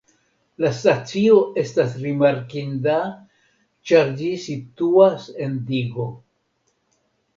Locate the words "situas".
4.47-5.29